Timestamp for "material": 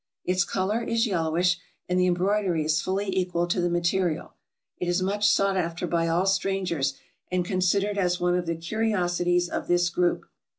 3.69-4.33